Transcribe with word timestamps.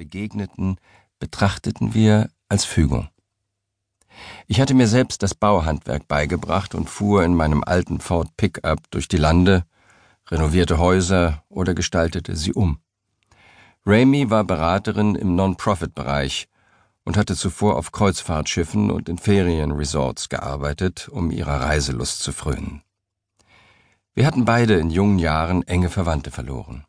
begegneten, 0.00 0.78
betrachteten 1.18 1.92
wir 1.92 2.30
als 2.48 2.64
Fügung. 2.64 3.10
Ich 4.46 4.58
hatte 4.58 4.72
mir 4.72 4.88
selbst 4.88 5.22
das 5.22 5.34
Bauhandwerk 5.34 6.08
beigebracht 6.08 6.74
und 6.74 6.88
fuhr 6.88 7.22
in 7.22 7.34
meinem 7.34 7.62
alten 7.62 8.00
Ford 8.00 8.34
Pickup 8.38 8.90
durch 8.90 9.08
die 9.08 9.18
Lande, 9.18 9.64
renovierte 10.30 10.78
Häuser 10.78 11.44
oder 11.50 11.74
gestaltete 11.74 12.34
sie 12.34 12.54
um. 12.54 12.78
Ramey 13.84 14.30
war 14.30 14.44
Beraterin 14.44 15.16
im 15.16 15.34
Non-Profit-Bereich 15.34 16.48
und 17.04 17.18
hatte 17.18 17.36
zuvor 17.36 17.76
auf 17.76 17.92
Kreuzfahrtschiffen 17.92 18.90
und 18.90 19.10
in 19.10 19.18
Ferienresorts 19.18 20.30
gearbeitet, 20.30 21.10
um 21.10 21.30
ihrer 21.30 21.60
Reiselust 21.60 22.22
zu 22.22 22.32
frönen. 22.32 22.80
Wir 24.14 24.26
hatten 24.26 24.46
beide 24.46 24.78
in 24.78 24.88
jungen 24.88 25.18
Jahren 25.18 25.62
enge 25.64 25.90
Verwandte 25.90 26.30
verloren. 26.30 26.86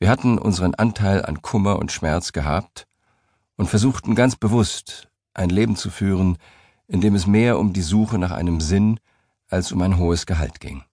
Wir 0.00 0.08
hatten 0.08 0.38
unseren 0.38 0.74
Anteil 0.74 1.26
an 1.26 1.42
Kummer 1.42 1.78
und 1.78 1.92
Schmerz 1.92 2.32
gehabt 2.32 2.88
und 3.56 3.66
versuchten 3.68 4.14
ganz 4.14 4.34
bewusst, 4.34 5.10
ein 5.34 5.50
Leben 5.50 5.76
zu 5.76 5.90
führen, 5.90 6.38
in 6.88 7.02
dem 7.02 7.14
es 7.14 7.26
mehr 7.26 7.58
um 7.58 7.74
die 7.74 7.82
Suche 7.82 8.18
nach 8.18 8.30
einem 8.30 8.62
Sinn 8.62 8.98
als 9.48 9.72
um 9.72 9.82
ein 9.82 9.98
hohes 9.98 10.24
Gehalt 10.24 10.58
ging. 10.58 10.84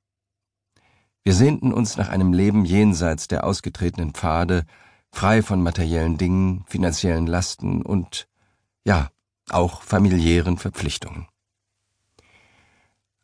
Wir 1.24 1.34
sehnten 1.34 1.72
uns 1.72 1.96
nach 1.96 2.10
einem 2.10 2.34
Leben 2.34 2.66
jenseits 2.66 3.30
der 3.30 3.46
ausgetretenen 3.46 4.12
Pfade, 4.14 4.66
frei 5.14 5.42
von 5.42 5.64
materiellen 5.64 6.18
Dingen, 6.18 6.66
finanziellen 6.68 7.28
Lasten 7.28 7.84
und, 7.84 8.28
ja, 8.86 9.10
auch 9.50 9.84
familiären 9.84 10.58
Verpflichtungen. 10.58 11.28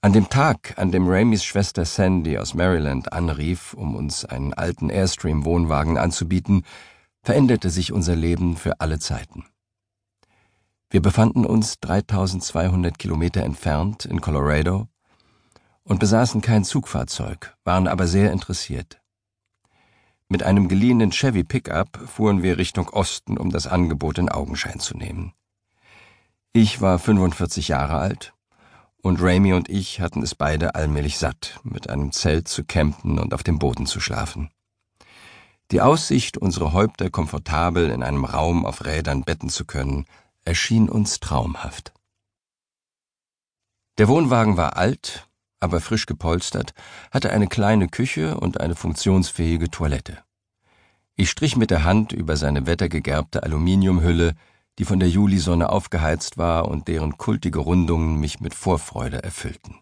An 0.04 0.12
dem 0.12 0.28
Tag, 0.28 0.74
an 0.76 0.92
dem 0.92 1.08
Ramis 1.08 1.46
Schwester 1.46 1.86
Sandy 1.86 2.38
aus 2.38 2.56
Maryland 2.56 3.14
anrief, 3.14 3.74
um 3.74 3.96
uns 3.96 4.26
einen 4.26 4.54
alten 4.54 4.90
Airstream-Wohnwagen 4.90 5.98
anzubieten, 5.98 6.66
veränderte 7.22 7.70
sich 7.70 7.94
unser 7.94 8.14
Leben 8.14 8.58
für 8.58 8.82
alle 8.82 9.00
Zeiten. 9.00 9.46
Wir 10.90 11.02
befanden 11.02 11.46
uns 11.46 11.80
3200 11.80 13.00
Kilometer 13.00 13.44
entfernt 13.44 14.04
in 14.04 14.20
Colorado 14.20 14.90
und 15.86 16.02
besaßen 16.02 16.42
kein 16.42 16.66
Zugfahrzeug, 16.66 17.56
waren 17.64 17.88
aber 17.88 18.06
sehr 18.06 18.34
interessiert. 18.34 19.00
Mit 20.28 20.44
einem 20.44 20.68
geliehenen 20.68 21.12
Chevy 21.12 21.46
Pickup 21.46 21.98
fuhren 22.08 22.44
wir 22.44 22.58
Richtung 22.58 22.90
Osten, 22.90 23.38
um 23.38 23.52
das 23.52 23.68
Angebot 23.68 24.18
in 24.18 24.28
Augenschein 24.28 24.82
zu 24.82 24.98
nehmen. 24.98 25.32
Ich 26.52 26.82
war 26.82 27.00
45 27.00 27.70
Jahre 27.70 28.00
alt 28.00 28.33
und 29.04 29.22
Ramy 29.22 29.54
und 29.54 29.70
ich 29.70 30.00
hatten 30.00 30.24
es 30.24 30.34
beide 30.34 30.76
allmählich 30.76 31.18
satt, 31.18 31.60
mit 31.64 31.90
einem 31.90 32.14
Zelt 32.14 32.48
zu 32.48 32.64
campen 32.64 33.20
und 33.20 33.34
auf 33.34 33.44
dem 33.44 33.60
Boden 33.60 33.86
zu 33.86 34.00
schlafen. 34.00 34.50
Die 35.72 35.82
Aussicht, 35.82 36.38
unsere 36.38 36.72
Häupter 36.72 37.10
komfortabel 37.10 37.90
in 37.90 38.02
einem 38.02 38.24
Raum 38.24 38.66
auf 38.66 38.86
Rädern 38.86 39.24
betten 39.24 39.50
zu 39.50 39.66
können, 39.66 40.06
erschien 40.46 40.88
uns 40.88 41.20
traumhaft. 41.20 41.94
Der 43.98 44.08
Wohnwagen 44.08 44.56
war 44.56 44.78
alt, 44.78 45.28
aber 45.60 45.82
frisch 45.82 46.06
gepolstert, 46.06 46.74
hatte 47.12 47.32
eine 47.32 47.48
kleine 47.48 47.90
Küche 47.90 48.38
und 48.38 48.62
eine 48.62 48.76
funktionsfähige 48.76 49.70
Toilette. 49.70 50.24
Ich 51.16 51.30
strich 51.30 51.58
mit 51.58 51.72
der 51.72 51.84
Hand 51.84 52.14
über 52.14 52.38
seine 52.38 52.66
wettergegerbte 52.68 53.44
Aluminiumhülle, 53.44 54.34
die 54.80 54.86
von 54.86 55.00
der 55.00 55.10
Julisonne 55.10 55.70
aufgeheizt 55.70 56.38
war 56.38 56.68
und 56.68 56.88
deren 56.88 57.18
kultige 57.18 57.60
Rundungen 57.60 58.20
mich 58.20 58.40
mit 58.40 58.54
Vorfreude 58.54 59.24
erfüllten. 59.24 59.80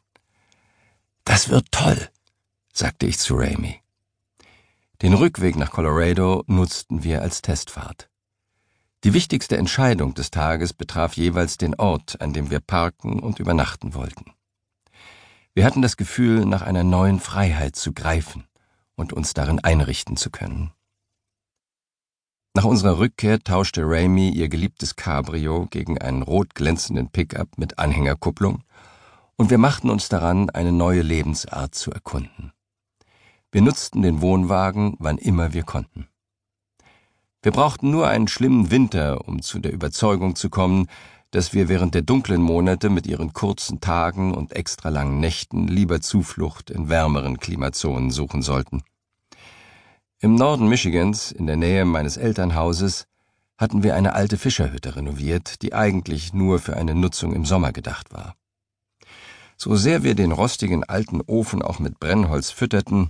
Das 1.23 1.49
wird 1.49 1.71
toll, 1.71 2.09
sagte 2.73 3.05
ich 3.05 3.19
zu 3.19 3.35
Ramey. 3.35 3.81
Den 5.01 5.13
Rückweg 5.13 5.55
nach 5.55 5.71
Colorado 5.71 6.43
nutzten 6.47 7.03
wir 7.03 7.21
als 7.21 7.41
Testfahrt. 7.41 8.09
Die 9.03 9.13
wichtigste 9.13 9.57
Entscheidung 9.57 10.13
des 10.13 10.29
Tages 10.29 10.73
betraf 10.73 11.13
jeweils 11.13 11.57
den 11.57 11.73
Ort, 11.75 12.21
an 12.21 12.33
dem 12.33 12.51
wir 12.51 12.59
parken 12.59 13.19
und 13.19 13.39
übernachten 13.39 13.95
wollten. 13.95 14.33
Wir 15.55 15.65
hatten 15.65 15.81
das 15.81 15.97
Gefühl, 15.97 16.45
nach 16.45 16.61
einer 16.61 16.83
neuen 16.83 17.19
Freiheit 17.19 17.75
zu 17.75 17.93
greifen 17.93 18.45
und 18.95 19.11
uns 19.11 19.33
darin 19.33 19.59
einrichten 19.59 20.17
zu 20.17 20.29
können. 20.29 20.71
Nach 22.53 22.65
unserer 22.65 22.99
Rückkehr 22.99 23.39
tauschte 23.39 23.83
Ramey 23.85 24.29
ihr 24.29 24.49
geliebtes 24.49 24.97
Cabrio 24.97 25.67
gegen 25.69 25.97
einen 25.99 26.21
rot 26.21 26.53
glänzenden 26.53 27.09
Pickup 27.09 27.57
mit 27.57 27.79
Anhängerkupplung 27.79 28.63
und 29.37 29.49
wir 29.49 29.57
machten 29.57 29.89
uns 29.89 30.09
daran, 30.09 30.49
eine 30.49 30.73
neue 30.73 31.01
Lebensart 31.01 31.73
zu 31.73 31.91
erkunden. 31.91 32.51
Wir 33.53 33.61
nutzten 33.61 34.01
den 34.01 34.19
Wohnwagen, 34.19 34.97
wann 34.99 35.17
immer 35.17 35.53
wir 35.53 35.63
konnten. 35.63 36.09
Wir 37.41 37.53
brauchten 37.53 37.89
nur 37.89 38.09
einen 38.09 38.27
schlimmen 38.27 38.69
Winter, 38.69 39.27
um 39.29 39.41
zu 39.41 39.59
der 39.59 39.71
Überzeugung 39.71 40.35
zu 40.35 40.49
kommen, 40.49 40.87
dass 41.31 41.53
wir 41.53 41.69
während 41.69 41.95
der 41.95 42.01
dunklen 42.01 42.41
Monate 42.41 42.89
mit 42.89 43.07
ihren 43.07 43.31
kurzen 43.31 43.79
Tagen 43.79 44.33
und 44.33 44.51
extra 44.51 44.89
langen 44.89 45.21
Nächten 45.21 45.69
lieber 45.69 46.01
Zuflucht 46.01 46.69
in 46.69 46.89
wärmeren 46.89 47.39
Klimazonen 47.39 48.11
suchen 48.11 48.41
sollten. 48.41 48.83
Im 50.23 50.35
Norden 50.35 50.69
Michigans, 50.69 51.31
in 51.31 51.47
der 51.47 51.55
Nähe 51.55 51.83
meines 51.83 52.15
Elternhauses, 52.15 53.07
hatten 53.57 53.81
wir 53.81 53.95
eine 53.95 54.13
alte 54.13 54.37
Fischerhütte 54.37 54.95
renoviert, 54.95 55.63
die 55.63 55.73
eigentlich 55.73 56.31
nur 56.31 56.59
für 56.59 56.77
eine 56.77 56.93
Nutzung 56.93 57.33
im 57.33 57.43
Sommer 57.43 57.71
gedacht 57.71 58.13
war. 58.13 58.35
So 59.57 59.75
sehr 59.75 60.03
wir 60.03 60.13
den 60.13 60.31
rostigen 60.31 60.83
alten 60.83 61.21
Ofen 61.21 61.63
auch 61.63 61.79
mit 61.79 61.99
Brennholz 61.99 62.51
fütterten, 62.51 63.09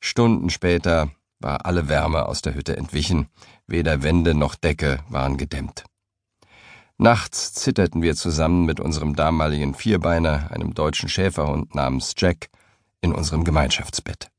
Stunden 0.00 0.50
später 0.50 1.10
war 1.40 1.64
alle 1.64 1.88
Wärme 1.88 2.26
aus 2.26 2.42
der 2.42 2.54
Hütte 2.54 2.76
entwichen, 2.76 3.28
weder 3.66 4.02
Wände 4.02 4.34
noch 4.34 4.54
Decke 4.54 4.98
waren 5.08 5.38
gedämmt. 5.38 5.84
Nachts 6.98 7.54
zitterten 7.54 8.02
wir 8.02 8.16
zusammen 8.16 8.66
mit 8.66 8.80
unserem 8.80 9.16
damaligen 9.16 9.72
Vierbeiner, 9.72 10.50
einem 10.50 10.74
deutschen 10.74 11.08
Schäferhund 11.08 11.74
namens 11.74 12.12
Jack, 12.18 12.50
in 13.00 13.14
unserem 13.14 13.44
Gemeinschaftsbett. 13.44 14.30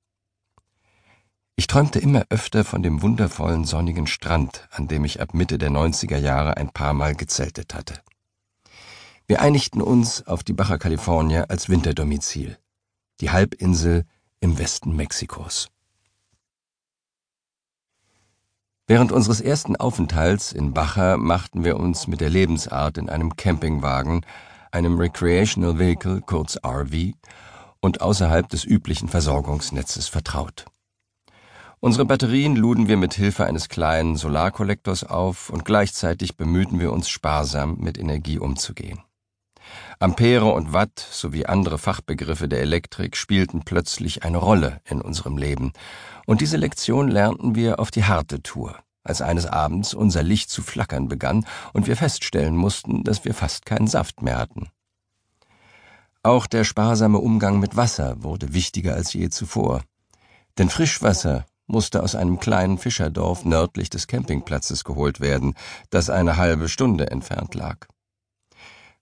Ich 1.58 1.68
träumte 1.68 2.00
immer 2.00 2.26
öfter 2.30 2.66
von 2.66 2.84
dem 2.84 3.02
wundervollen 3.02 3.64
sonnigen 3.64 4.08
Strand, 4.08 4.68
an 4.72 4.90
dem 4.90 5.06
ich 5.06 5.22
ab 5.22 5.34
Mitte 5.34 5.58
der 5.58 5.72
90er 5.72 6.18
Jahre 6.18 6.58
ein 6.58 6.70
paar 6.70 6.94
Mal 6.94 7.16
gezeltet 7.16 7.74
hatte. 7.74 8.02
Wir 9.26 9.42
einigten 9.42 9.82
uns 9.82 10.28
auf 10.28 10.44
die 10.44 10.52
Baja 10.52 10.78
California 10.78 11.46
als 11.46 11.70
Winterdomizil, 11.70 12.58
die 13.22 13.30
Halbinsel 13.30 14.06
im 14.42 14.58
Westen 14.58 14.96
Mexikos. 14.98 15.70
Während 18.86 19.14
unseres 19.14 19.40
ersten 19.40 19.78
Aufenthalts 19.78 20.52
in 20.52 20.74
Baja 20.74 21.16
machten 21.16 21.64
wir 21.64 21.78
uns 21.78 22.06
mit 22.06 22.20
der 22.20 22.30
Lebensart 22.30 22.98
in 22.98 23.10
einem 23.10 23.36
Campingwagen, 23.38 24.26
einem 24.72 25.00
Recreational 25.00 25.80
Vehicle, 25.80 26.22
kurz 26.22 26.58
RV, 26.58 27.14
und 27.80 28.02
außerhalb 28.02 28.50
des 28.50 28.66
üblichen 28.66 29.08
Versorgungsnetzes 29.08 30.10
vertraut. 30.10 30.66
Unsere 31.86 32.06
Batterien 32.06 32.56
luden 32.56 32.88
wir 32.88 32.98
mit 32.98 33.14
Hilfe 33.14 33.46
eines 33.46 33.70
kleinen 33.70 34.16
Solarkollektors 34.16 35.04
auf 35.04 35.52
und 35.52 35.66
gleichzeitig 35.66 36.36
bemühten 36.36 36.80
wir 36.80 36.92
uns 36.92 37.10
sparsam 37.10 37.78
mit 37.78 38.00
Energie 38.00 38.40
umzugehen. 38.40 39.04
Ampere 40.00 40.52
und 40.52 40.74
Watt 40.74 40.98
sowie 41.12 41.46
andere 41.46 41.78
Fachbegriffe 41.78 42.48
der 42.48 42.62
Elektrik 42.62 43.16
spielten 43.16 43.66
plötzlich 43.66 44.24
eine 44.24 44.38
Rolle 44.38 44.82
in 44.86 45.00
unserem 45.00 45.38
Leben, 45.38 45.74
und 46.26 46.42
diese 46.42 46.58
Lektion 46.58 47.08
lernten 47.08 47.54
wir 47.54 47.80
auf 47.80 47.92
die 47.92 48.06
harte 48.06 48.42
Tour, 48.42 48.80
als 49.04 49.22
eines 49.22 49.46
Abends 49.46 49.94
unser 49.94 50.24
Licht 50.24 50.50
zu 50.50 50.64
flackern 50.64 51.08
begann 51.08 51.46
und 51.72 51.86
wir 51.86 51.98
feststellen 51.98 52.56
mussten, 52.56 53.04
dass 53.04 53.26
wir 53.26 53.36
fast 53.36 53.68
keinen 53.68 53.86
Saft 53.86 54.24
mehr 54.24 54.40
hatten. 54.40 54.70
Auch 56.24 56.48
der 56.48 56.64
sparsame 56.64 57.20
Umgang 57.20 57.60
mit 57.60 57.76
Wasser 57.78 58.24
wurde 58.24 58.56
wichtiger 58.56 58.96
als 58.96 59.14
je 59.14 59.30
zuvor. 59.30 59.84
Denn 60.58 60.70
Frischwasser 60.72 61.46
musste 61.68 62.04
aus 62.04 62.16
einem 62.16 62.40
kleinen 62.40 62.78
Fischerdorf 62.78 63.46
nördlich 63.46 63.90
des 63.90 64.08
Campingplatzes 64.08 64.84
geholt 64.84 65.20
werden, 65.20 65.56
das 65.90 66.10
eine 66.10 66.38
halbe 66.38 66.70
Stunde 66.70 67.10
entfernt 67.12 67.56
lag. 67.56 67.88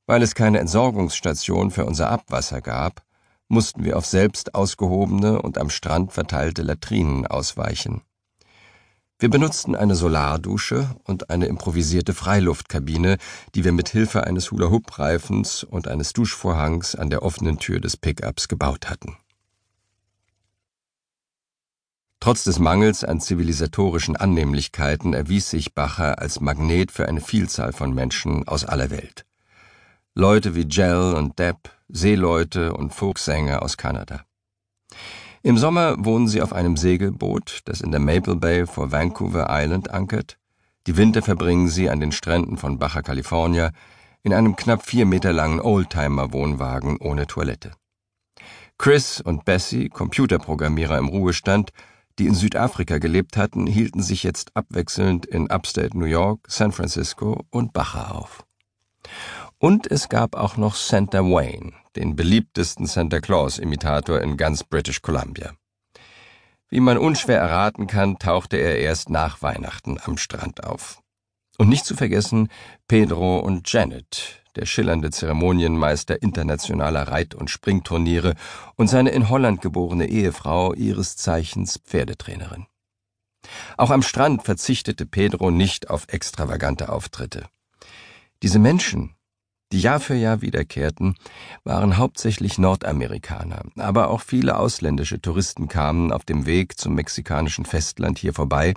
Weil 0.05 0.21
es 0.21 0.35
keine 0.35 0.59
Entsorgungsstation 0.59 1.71
für 1.71 1.85
unser 1.85 2.09
Abwasser 2.09 2.61
gab, 2.61 3.03
mussten 3.47 3.83
wir 3.83 3.97
auf 3.97 4.05
selbst 4.05 4.55
ausgehobene 4.55 5.41
und 5.41 5.57
am 5.57 5.69
Strand 5.69 6.11
verteilte 6.11 6.61
Latrinen 6.63 7.27
ausweichen. 7.27 8.01
Wir 9.19 9.29
benutzten 9.29 9.75
eine 9.75 9.95
Solardusche 9.95 10.95
und 11.05 11.29
eine 11.29 11.45
improvisierte 11.45 12.13
Freiluftkabine, 12.13 13.17
die 13.55 13.63
wir 13.63 13.71
mit 13.71 13.87
Hilfe 13.87 14.25
eines 14.25 14.51
Hula-Hoop-Reifens 14.51 15.63
und 15.63 15.87
eines 15.87 16.11
Duschvorhangs 16.11 16.95
an 16.95 17.09
der 17.09 17.23
offenen 17.23 17.57
Tür 17.57 17.79
des 17.79 17.95
Pickups 17.95 18.49
gebaut 18.49 18.89
hatten. 18.89 19.15
Trotz 22.23 22.45
des 22.45 22.57
Mangels 22.57 23.03
an 23.03 23.19
zivilisatorischen 23.19 24.15
Annehmlichkeiten 24.15 25.13
erwies 25.13 25.49
sich 25.49 25.73
Bacher 25.73 26.19
als 26.19 26.39
Magnet 26.39 26.89
für 26.89 27.05
eine 27.05 27.19
Vielzahl 27.19 27.73
von 27.73 27.93
Menschen 27.93 28.47
aus 28.47 28.63
aller 28.63 28.91
Welt. 28.91 29.25
Leute 30.15 30.55
wie 30.55 30.65
Jell 30.65 31.15
und 31.17 31.37
Depp, 31.37 31.69
Seeleute 31.89 32.75
und 32.75 32.93
Folksänger 32.93 33.61
aus 33.61 33.75
Kanada. 33.75 34.23
Im 35.41 35.57
Sommer 35.57 35.95
wohnen 35.97 36.29
sie 36.29 36.41
auf 36.41 36.53
einem 36.53 36.77
Segelboot, 36.77 37.59
das 37.65 37.81
in 37.81 37.91
der 37.91 37.99
Maple 37.99 38.37
Bay 38.37 38.67
vor 38.67 38.93
Vancouver 38.93 39.47
Island 39.49 39.91
ankert, 39.91 40.37
Die 40.87 40.95
Winter 40.95 41.23
verbringen 41.23 41.67
sie 41.67 41.89
an 41.89 41.99
den 41.99 42.13
Stränden 42.13 42.55
von 42.55 42.79
Baja 42.79 43.01
California 43.01 43.71
in 44.21 44.33
einem 44.33 44.55
knapp 44.55 44.85
vier 44.85 45.05
Meter 45.05 45.33
langen 45.33 45.59
Oldtimer-Wohnwagen 45.59 47.01
ohne 47.01 47.27
Toilette. 47.27 47.71
Chris 48.77 49.19
und 49.19 49.43
Bessie, 49.43 49.89
Computerprogrammierer 49.89 50.97
im 50.97 51.09
Ruhestand, 51.09 51.73
die 52.19 52.27
in 52.27 52.35
Südafrika 52.35 52.97
gelebt 52.97 53.37
hatten, 53.37 53.67
hielten 53.67 54.01
sich 54.01 54.23
jetzt 54.23 54.55
abwechselnd 54.55 55.25
in 55.25 55.49
Upstate 55.49 55.97
New 55.97 56.05
York, 56.05 56.41
San 56.47 56.71
Francisco 56.71 57.45
und 57.49 57.73
Baja 57.73 58.11
auf. 58.11 58.45
Und 59.57 59.89
es 59.89 60.09
gab 60.09 60.35
auch 60.35 60.57
noch 60.57 60.75
Santa 60.75 61.19
Wayne, 61.19 61.73
den 61.95 62.15
beliebtesten 62.15 62.85
Santa 62.85 63.19
Claus-Imitator 63.19 64.21
in 64.21 64.37
ganz 64.37 64.63
British 64.63 65.01
Columbia. 65.01 65.53
Wie 66.69 66.79
man 66.79 66.97
unschwer 66.97 67.39
erraten 67.39 67.87
kann, 67.87 68.17
tauchte 68.17 68.57
er 68.57 68.79
erst 68.79 69.09
nach 69.09 69.41
Weihnachten 69.41 69.99
am 70.03 70.17
Strand 70.17 70.63
auf. 70.63 71.02
Und 71.63 71.69
nicht 71.69 71.85
zu 71.85 71.95
vergessen 71.95 72.49
Pedro 72.89 73.39
und 73.39 73.71
Janet, 73.71 74.43
der 74.57 74.65
schillernde 74.65 75.11
Zeremonienmeister 75.11 76.21
internationaler 76.21 77.03
Reit- 77.07 77.35
und 77.35 77.49
Springturniere 77.49 78.35
und 78.75 78.89
seine 78.89 79.11
in 79.11 79.29
Holland 79.29 79.61
geborene 79.61 80.09
Ehefrau, 80.09 80.73
ihres 80.73 81.15
Zeichens 81.15 81.79
Pferdetrainerin. 81.85 82.65
Auch 83.77 83.91
am 83.91 84.01
Strand 84.01 84.43
verzichtete 84.43 85.05
Pedro 85.05 85.51
nicht 85.51 85.89
auf 85.89 86.07
extravagante 86.09 86.89
Auftritte. 86.89 87.45
Diese 88.41 88.59
Menschen, 88.59 89.15
die 89.71 89.79
Jahr 89.79 90.01
für 90.01 90.15
Jahr 90.15 90.41
wiederkehrten, 90.41 91.15
waren 91.63 91.95
hauptsächlich 91.95 92.57
Nordamerikaner, 92.57 93.63
aber 93.77 94.09
auch 94.09 94.19
viele 94.19 94.57
ausländische 94.57 95.21
Touristen 95.21 95.69
kamen 95.69 96.11
auf 96.11 96.25
dem 96.25 96.45
Weg 96.45 96.77
zum 96.77 96.93
mexikanischen 96.93 97.63
Festland 97.63 98.19
hier 98.19 98.33
vorbei, 98.33 98.73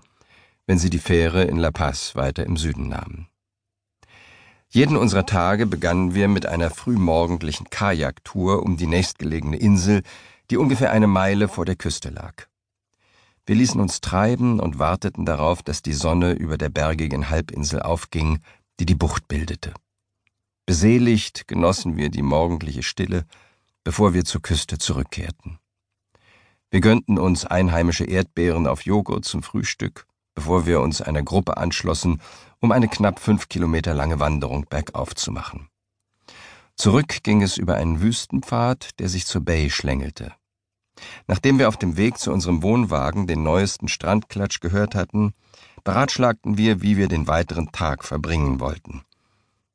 wenn 0.67 0.79
sie 0.79 0.91
die 0.91 0.99
Fähre 0.99 1.45
in 1.45 1.57
La 1.57 1.71
Paz 1.71 2.17
weiter 2.17 2.45
im 2.45 2.57
Süden 2.57 2.89
nahmen. 2.89 3.29
Jeden 4.69 4.97
unserer 4.97 5.27
Tage 5.27 5.65
begannen 5.67 6.15
wir 6.15 6.29
mit 6.29 6.47
einer 6.47 6.71
frühmorgendlichen 6.71 7.71
Kajaktour 7.71 8.63
um 8.63 8.77
die 8.77 8.89
nächstgelegene 8.89 9.57
Insel, 9.57 10.03
die 10.51 10.57
ungefähr 10.57 10.91
eine 10.91 11.07
Meile 11.07 11.49
vor 11.49 11.65
der 11.65 11.77
Küste 11.77 12.11
lag. 12.11 12.47
Wir 13.47 13.55
ließen 13.55 13.81
uns 13.81 14.01
treiben 14.01 14.59
und 14.59 14.81
warteten 14.81 15.25
darauf, 15.25 15.63
dass 15.63 15.83
die 15.83 15.93
Sonne 15.93 16.33
über 16.33 16.59
der 16.59 16.69
bergigen 16.69 17.31
Halbinsel 17.31 17.81
aufging, 17.81 18.41
die 18.81 18.87
die 18.87 18.97
Bucht 18.97 19.29
bildete. 19.29 19.73
Beseligt 20.67 21.47
genossen 21.47 21.97
wir 21.97 22.11
die 22.11 22.23
morgendliche 22.23 22.83
Stille, 22.83 23.25
bevor 23.85 24.15
wir 24.15 24.25
zur 24.25 24.43
Küste 24.43 24.79
zurückkehrten. 24.79 25.61
Wir 26.71 26.81
gönnten 26.81 27.19
uns 27.19 27.45
einheimische 27.45 28.05
Erdbeeren 28.05 28.67
auf 28.67 28.85
Joghurt 28.85 29.25
zum 29.25 29.45
Frühstück 29.45 30.07
bevor 30.37 30.67
wir 30.67 30.81
uns 30.81 31.01
einer 31.03 31.25
Gruppe 31.25 31.57
anschlossen, 31.57 32.21
um 32.61 32.71
eine 32.71 32.87
knapp 32.87 33.19
fünf 33.19 33.49
Kilometer 33.49 33.93
lange 33.95 34.21
Wanderung 34.21 34.67
bergauf 34.71 35.17
zu 35.17 35.33
machen. 35.33 35.69
Zurück 36.77 37.25
ging 37.25 37.43
es 37.43 37.57
über 37.57 37.75
einen 37.75 38.01
Wüstenpfad, 38.01 39.01
der 39.01 39.09
sich 39.09 39.27
zur 39.27 39.41
Bay 39.41 39.71
schlängelte. 39.71 40.33
Nachdem 41.27 41.59
wir 41.59 41.69
auf 41.69 41.77
dem 41.77 41.97
Weg 41.97 42.19
zu 42.19 42.33
unserem 42.33 42.63
Wohnwagen 42.63 43.27
den 43.27 43.43
neuesten 43.43 43.89
Strandklatsch 43.89 44.61
gehört 44.61 44.95
hatten, 44.95 45.33
beratschlagten 45.85 46.59
wir, 46.59 46.83
wie 46.83 46.97
wir 46.97 47.09
den 47.09 47.27
weiteren 47.29 47.73
Tag 47.73 48.05
verbringen 48.05 48.61
wollten. 48.61 49.03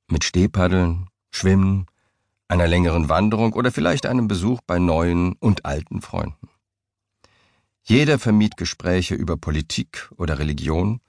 Mit 0.10 0.24
Stehpaddeln, 0.24 1.08
Schwimmen, 1.32 1.88
einer 2.48 2.68
längeren 2.68 3.08
Wanderung 3.08 3.54
oder 3.54 3.72
vielleicht 3.72 4.06
einem 4.06 4.28
Besuch 4.28 4.60
bei 4.68 4.78
neuen 4.78 5.34
und 5.34 5.66
alten 5.66 6.02
Freunden. 6.02 6.41
Jeder 7.84 8.20
vermied 8.20 8.58
Gespräche 8.58 9.16
über 9.16 9.38
Politik 9.38 10.10
oder 10.18 10.40
Religion 10.40 11.02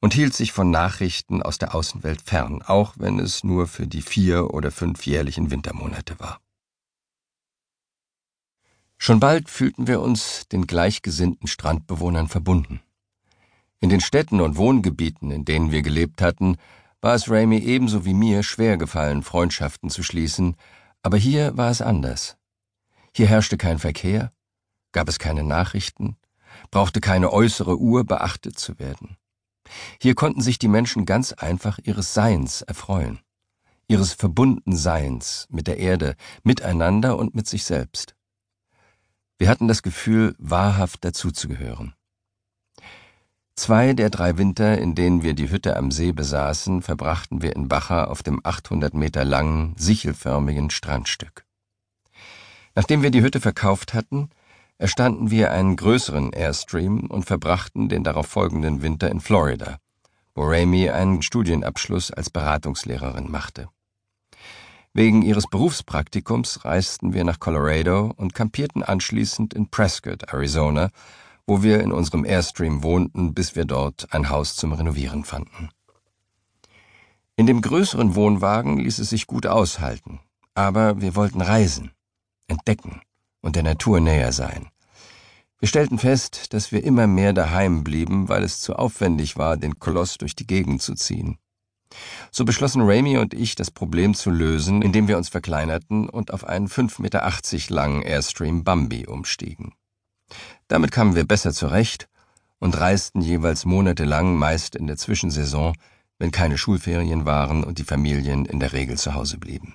und 0.00 0.14
hielt 0.14 0.34
sich 0.34 0.52
von 0.52 0.70
Nachrichten 0.70 1.42
aus 1.42 1.58
der 1.58 1.74
Außenwelt 1.74 2.22
fern, 2.22 2.62
auch 2.62 2.94
wenn 2.98 3.18
es 3.18 3.44
nur 3.44 3.66
für 3.66 3.86
die 3.86 4.02
vier 4.02 4.52
oder 4.52 4.70
fünf 4.70 5.06
jährlichen 5.06 5.50
Wintermonate 5.50 6.18
war. 6.18 6.40
Schon 8.98 9.18
bald 9.18 9.48
fühlten 9.48 9.86
wir 9.86 10.00
uns 10.00 10.46
den 10.48 10.66
gleichgesinnten 10.66 11.48
Strandbewohnern 11.48 12.28
verbunden. 12.28 12.80
In 13.80 13.88
den 13.88 14.00
Städten 14.00 14.42
und 14.42 14.58
Wohngebieten, 14.58 15.30
in 15.30 15.46
denen 15.46 15.72
wir 15.72 15.80
gelebt 15.80 16.20
hatten, 16.20 16.58
war 17.00 17.14
es 17.14 17.30
Ramy 17.30 17.58
ebenso 17.58 18.04
wie 18.04 18.12
mir 18.12 18.42
schwer 18.42 18.76
gefallen, 18.76 19.22
Freundschaften 19.22 19.88
zu 19.88 20.02
schließen, 20.02 20.54
aber 21.02 21.16
hier 21.16 21.56
war 21.56 21.70
es 21.70 21.80
anders. 21.80 22.36
Hier 23.16 23.26
herrschte 23.26 23.56
kein 23.56 23.78
Verkehr, 23.78 24.32
gab 24.92 25.08
es 25.08 25.18
keine 25.18 25.44
Nachrichten, 25.44 26.16
brauchte 26.70 27.00
keine 27.00 27.32
äußere 27.32 27.78
Uhr 27.78 28.04
beachtet 28.04 28.58
zu 28.58 28.78
werden. 28.78 29.16
Hier 30.00 30.14
konnten 30.14 30.40
sich 30.40 30.58
die 30.58 30.68
Menschen 30.68 31.06
ganz 31.06 31.32
einfach 31.32 31.78
ihres 31.82 32.14
Seins 32.14 32.62
erfreuen, 32.62 33.20
ihres 33.88 34.12
verbunden 34.12 34.76
Seins 34.76 35.46
mit 35.50 35.66
der 35.66 35.78
Erde, 35.78 36.16
miteinander 36.42 37.16
und 37.16 37.34
mit 37.34 37.46
sich 37.46 37.64
selbst. 37.64 38.14
Wir 39.38 39.48
hatten 39.48 39.68
das 39.68 39.82
Gefühl, 39.82 40.34
wahrhaft 40.38 41.04
dazuzugehören. 41.04 41.94
Zwei 43.56 43.92
der 43.92 44.08
drei 44.08 44.38
Winter, 44.38 44.78
in 44.78 44.94
denen 44.94 45.22
wir 45.22 45.34
die 45.34 45.50
Hütte 45.50 45.76
am 45.76 45.90
See 45.90 46.12
besaßen, 46.12 46.82
verbrachten 46.82 47.42
wir 47.42 47.54
in 47.54 47.68
Bacha 47.68 48.04
auf 48.04 48.22
dem 48.22 48.40
800 48.42 48.94
Meter 48.94 49.24
langen, 49.24 49.74
sichelförmigen 49.76 50.70
Strandstück. 50.70 51.44
Nachdem 52.74 53.02
wir 53.02 53.10
die 53.10 53.20
Hütte 53.20 53.40
verkauft 53.40 53.92
hatten, 53.92 54.30
erstanden 54.80 55.30
wir 55.30 55.50
einen 55.50 55.76
größeren 55.76 56.32
Airstream 56.32 57.00
und 57.10 57.26
verbrachten 57.26 57.90
den 57.90 58.02
darauf 58.02 58.26
folgenden 58.26 58.80
Winter 58.80 59.10
in 59.10 59.20
Florida, 59.20 59.76
wo 60.34 60.44
Ramy 60.44 60.88
einen 60.88 61.20
Studienabschluss 61.20 62.10
als 62.10 62.30
Beratungslehrerin 62.30 63.30
machte. 63.30 63.68
Wegen 64.94 65.20
ihres 65.20 65.46
Berufspraktikums 65.48 66.64
reisten 66.64 67.12
wir 67.12 67.24
nach 67.24 67.38
Colorado 67.38 68.14
und 68.16 68.34
kampierten 68.34 68.82
anschließend 68.82 69.52
in 69.52 69.68
Prescott, 69.68 70.32
Arizona, 70.32 70.88
wo 71.46 71.62
wir 71.62 71.82
in 71.82 71.92
unserem 71.92 72.24
Airstream 72.24 72.82
wohnten, 72.82 73.34
bis 73.34 73.54
wir 73.54 73.66
dort 73.66 74.14
ein 74.14 74.30
Haus 74.30 74.56
zum 74.56 74.72
Renovieren 74.72 75.24
fanden. 75.24 75.68
In 77.36 77.46
dem 77.46 77.60
größeren 77.60 78.14
Wohnwagen 78.14 78.78
ließ 78.78 78.98
es 78.98 79.10
sich 79.10 79.26
gut 79.26 79.46
aushalten, 79.46 80.20
aber 80.54 81.02
wir 81.02 81.14
wollten 81.16 81.42
reisen, 81.42 81.92
entdecken 82.48 83.02
und 83.40 83.56
der 83.56 83.62
Natur 83.62 84.00
näher 84.00 84.32
sein. 84.32 84.68
Wir 85.58 85.68
stellten 85.68 85.98
fest, 85.98 86.54
dass 86.54 86.72
wir 86.72 86.82
immer 86.82 87.06
mehr 87.06 87.32
daheim 87.32 87.84
blieben, 87.84 88.28
weil 88.28 88.42
es 88.42 88.60
zu 88.60 88.76
aufwendig 88.76 89.36
war, 89.36 89.56
den 89.58 89.78
Koloss 89.78 90.16
durch 90.16 90.34
die 90.34 90.46
Gegend 90.46 90.80
zu 90.80 90.94
ziehen. 90.94 91.36
So 92.30 92.44
beschlossen 92.44 92.82
Ramy 92.82 93.18
und 93.18 93.34
ich, 93.34 93.56
das 93.56 93.70
Problem 93.70 94.14
zu 94.14 94.30
lösen, 94.30 94.80
indem 94.80 95.08
wir 95.08 95.18
uns 95.18 95.28
verkleinerten 95.28 96.08
und 96.08 96.32
auf 96.32 96.44
einen 96.44 96.68
5,80 96.68 97.02
Meter 97.02 97.74
langen 97.74 98.02
Airstream 98.02 98.64
Bambi 98.64 99.06
umstiegen. 99.06 99.74
Damit 100.68 100.92
kamen 100.92 101.14
wir 101.14 101.26
besser 101.26 101.52
zurecht 101.52 102.08
und 102.58 102.78
reisten 102.78 103.20
jeweils 103.20 103.64
monatelang, 103.64 104.36
meist 104.36 104.76
in 104.76 104.86
der 104.86 104.96
Zwischensaison, 104.96 105.74
wenn 106.18 106.30
keine 106.30 106.58
Schulferien 106.58 107.24
waren 107.24 107.64
und 107.64 107.78
die 107.78 107.84
Familien 107.84 108.44
in 108.44 108.60
der 108.60 108.72
Regel 108.72 108.96
zu 108.96 109.14
Hause 109.14 109.38
blieben. 109.38 109.74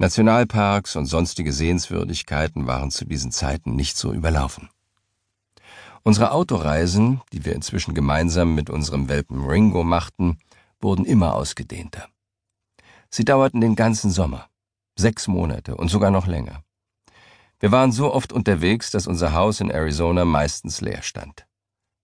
Nationalparks 0.00 0.94
und 0.94 1.06
sonstige 1.06 1.52
Sehenswürdigkeiten 1.52 2.68
waren 2.68 2.92
zu 2.92 3.04
diesen 3.04 3.32
Zeiten 3.32 3.74
nicht 3.74 3.96
so 3.96 4.12
überlaufen. 4.12 4.68
Unsere 6.04 6.30
Autoreisen, 6.30 7.20
die 7.32 7.44
wir 7.44 7.56
inzwischen 7.56 7.94
gemeinsam 7.94 8.54
mit 8.54 8.70
unserem 8.70 9.08
Welpen 9.08 9.44
Ringo 9.44 9.82
machten, 9.82 10.38
wurden 10.80 11.04
immer 11.04 11.34
ausgedehnter. 11.34 12.06
Sie 13.10 13.24
dauerten 13.24 13.60
den 13.60 13.74
ganzen 13.74 14.12
Sommer, 14.12 14.48
sechs 14.96 15.26
Monate 15.26 15.76
und 15.76 15.88
sogar 15.88 16.12
noch 16.12 16.28
länger. 16.28 16.62
Wir 17.58 17.72
waren 17.72 17.90
so 17.90 18.14
oft 18.14 18.32
unterwegs, 18.32 18.92
dass 18.92 19.08
unser 19.08 19.32
Haus 19.32 19.60
in 19.60 19.68
Arizona 19.68 20.24
meistens 20.24 20.80
leer 20.80 21.02
stand. 21.02 21.46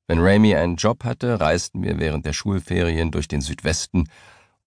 Wenn 0.08 0.18
Ramy 0.18 0.56
einen 0.56 0.76
Job 0.76 1.04
hatte, 1.04 1.38
reisten 1.38 1.84
wir 1.84 2.00
während 2.00 2.26
der 2.26 2.32
Schulferien 2.32 3.12
durch 3.12 3.28
den 3.28 3.40
Südwesten 3.40 4.08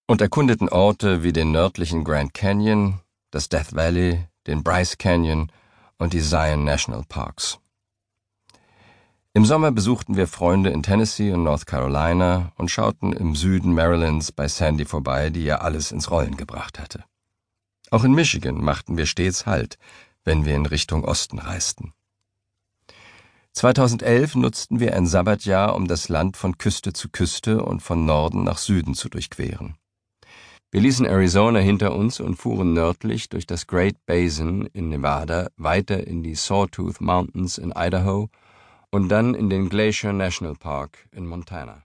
und 0.06 0.22
erkundeten 0.22 0.70
Orte 0.70 1.22
wie 1.22 1.34
den 1.34 1.52
nördlichen 1.52 2.04
Grand 2.04 2.32
Canyon, 2.32 3.00
das 3.30 3.48
Death 3.48 3.74
Valley, 3.74 4.26
den 4.46 4.62
Bryce 4.62 4.98
Canyon 4.98 5.50
und 5.98 6.12
die 6.12 6.22
Zion 6.22 6.64
National 6.64 7.04
Parks. 7.08 7.58
Im 9.34 9.44
Sommer 9.44 9.70
besuchten 9.70 10.16
wir 10.16 10.26
Freunde 10.26 10.70
in 10.70 10.82
Tennessee 10.82 11.32
und 11.32 11.44
North 11.44 11.66
Carolina 11.66 12.52
und 12.56 12.70
schauten 12.70 13.12
im 13.12 13.36
Süden 13.36 13.74
Marylands 13.74 14.32
bei 14.32 14.48
Sandy 14.48 14.84
vorbei, 14.84 15.30
die 15.30 15.44
ja 15.44 15.58
alles 15.58 15.92
ins 15.92 16.10
Rollen 16.10 16.36
gebracht 16.36 16.78
hatte. 16.78 17.04
Auch 17.90 18.04
in 18.04 18.14
Michigan 18.14 18.62
machten 18.62 18.96
wir 18.96 19.06
stets 19.06 19.46
Halt, 19.46 19.78
wenn 20.24 20.44
wir 20.44 20.56
in 20.56 20.66
Richtung 20.66 21.04
Osten 21.04 21.38
reisten. 21.38 21.92
2011 23.52 24.36
nutzten 24.36 24.80
wir 24.80 24.94
ein 24.94 25.06
Sabbatjahr, 25.06 25.74
um 25.74 25.88
das 25.88 26.08
Land 26.08 26.36
von 26.36 26.58
Küste 26.58 26.92
zu 26.92 27.08
Küste 27.08 27.62
und 27.62 27.80
von 27.80 28.04
Norden 28.04 28.44
nach 28.44 28.58
Süden 28.58 28.94
zu 28.94 29.08
durchqueren. 29.08 29.76
Wir 30.70 30.82
ließen 30.82 31.06
Arizona 31.06 31.60
hinter 31.60 31.96
uns 31.96 32.20
und 32.20 32.36
fuhren 32.36 32.74
nördlich 32.74 33.30
durch 33.30 33.46
das 33.46 33.66
Great 33.66 34.04
Basin 34.04 34.68
in 34.74 34.90
Nevada 34.90 35.48
weiter 35.56 36.06
in 36.06 36.22
die 36.22 36.34
Sawtooth 36.34 37.00
Mountains 37.00 37.56
in 37.56 37.72
Idaho 37.74 38.28
und 38.90 39.08
dann 39.08 39.34
in 39.34 39.48
den 39.48 39.70
Glacier 39.70 40.12
National 40.12 40.56
Park 40.56 41.08
in 41.10 41.26
Montana. 41.26 41.84